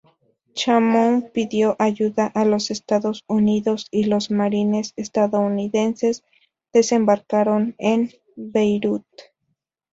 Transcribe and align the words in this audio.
Chamoun 0.55 1.29
pidió 1.31 1.75
ayuda 1.77 2.25
a 2.25 2.43
los 2.43 2.71
Estados 2.71 3.23
Unidos, 3.27 3.85
y 3.91 4.05
los 4.05 4.31
"marines" 4.31 4.93
estadounidenses 4.95 6.23
desembarcaron 6.73 7.75
en 7.77 8.11
Beirut. 8.35 9.03